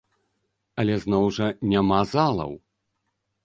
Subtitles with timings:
[0.83, 2.51] Але зноў жа, няма залаў!